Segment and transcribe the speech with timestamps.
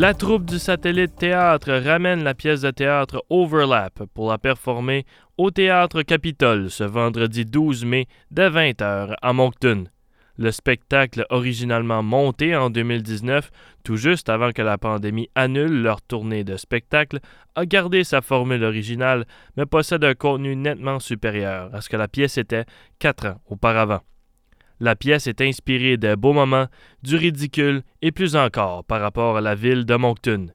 [0.00, 5.04] La troupe du satellite théâtre ramène la pièce de théâtre Overlap pour la performer
[5.36, 9.84] au théâtre Capitole ce vendredi 12 mai dès 20h à Moncton.
[10.38, 13.50] Le spectacle, originalement monté en 2019,
[13.84, 17.18] tout juste avant que la pandémie annule leur tournée de spectacle,
[17.54, 19.26] a gardé sa formule originale,
[19.58, 22.64] mais possède un contenu nettement supérieur à ce que la pièce était
[22.98, 24.00] quatre ans auparavant.
[24.80, 26.66] La pièce est inspirée des beaux moments,
[27.02, 30.48] du ridicule et plus encore par rapport à la ville de Moncton.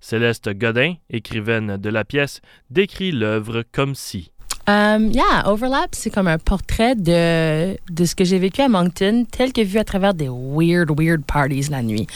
[0.00, 4.31] Céleste Godin, écrivaine de la pièce, décrit l'œuvre comme si.
[4.68, 9.24] Um, yeah, Overlap, c'est comme un portrait de, de ce que j'ai vécu à Moncton,
[9.28, 12.06] tel que vu à travers des weird, weird parties la nuit.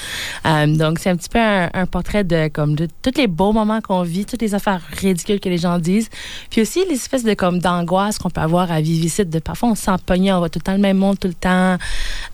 [0.45, 3.80] Um, donc, c'est un petit peu un, portrait de, comme, de tous les beaux moments
[3.80, 6.09] qu'on vit, toutes les affaires ridicules que les gens disent.
[6.50, 9.24] Puis aussi, les espèces de, comme, d'angoisse qu'on peut avoir à vivre ici.
[9.24, 11.28] De, parfois, on se sent pogné, on va tout le temps le même monde tout
[11.28, 11.78] le temps.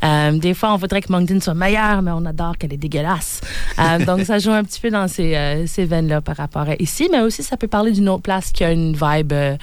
[0.02, 3.41] Um, des fois, on voudrait que Moncton soit meilleur, mais on adore qu'elle est dégueulasse.
[4.06, 7.08] donc, ça joue un petit peu dans ces, euh, ces veines-là par rapport à ici.
[7.10, 9.56] Mais aussi, ça peut parler d'une autre place qui a une vibe euh,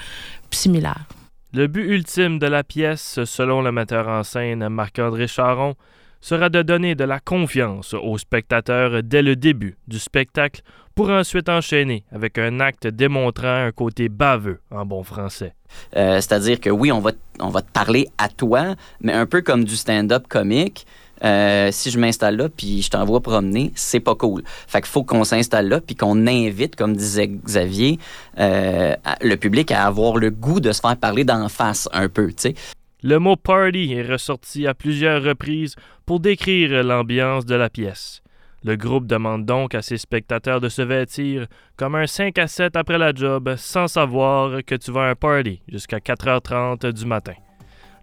[0.55, 1.05] similaire.
[1.53, 5.75] Le but ultime de la pièce, selon le metteur en scène Marc-André Charon,
[6.21, 10.61] sera de donner de la confiance aux spectateurs dès le début du spectacle
[10.95, 15.55] pour ensuite enchaîner avec un acte démontrant un côté baveux en bon français.
[15.95, 19.41] Euh, c'est-à-dire que oui, on va, on va te parler à toi, mais un peu
[19.41, 20.85] comme du stand-up comique.
[21.23, 24.43] Euh, si je m'installe là puis je t'envoie promener, c'est pas cool.
[24.67, 27.99] Fait qu'il faut qu'on s'installe là puis qu'on invite, comme disait Xavier,
[28.39, 32.27] euh, le public à avoir le goût de se faire parler d'en face un peu,
[32.27, 32.55] tu sais.
[33.01, 35.75] Le mot party est ressorti à plusieurs reprises
[36.05, 38.21] pour décrire l'ambiance de la pièce.
[38.65, 41.47] Le groupe demande donc à ses spectateurs de se vêtir
[41.77, 45.15] comme un 5 à 7 après la job sans savoir que tu vas à un
[45.15, 47.35] party jusqu'à 4h30 du matin.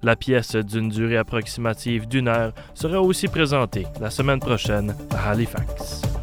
[0.02, 6.15] La pièce d'une durée approximative d'une heure sera aussi présentée la semaine prochaine à Halifax.